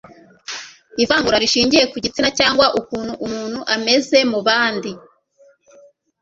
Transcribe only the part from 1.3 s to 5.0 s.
rishingiye ku gitsina cyangwa ukuntu umuntu ameze mu bandi